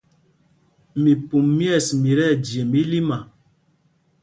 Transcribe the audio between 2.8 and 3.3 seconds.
ílima.